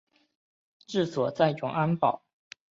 [0.87, 2.23] 治所在永安堡。